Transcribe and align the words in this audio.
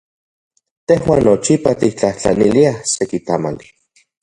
Tejuan 0.91 1.21
nochipa 1.27 1.75
tiktlajtlaniliaj 1.85 2.77
seki 2.95 3.23
tamali. 3.31 3.73